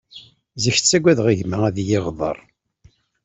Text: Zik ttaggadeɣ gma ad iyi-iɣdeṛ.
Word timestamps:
Zik 0.63 0.77
ttaggadeɣ 0.79 1.27
gma 1.39 1.57
ad 1.67 1.75
iyi-iɣdeṛ. 1.81 2.37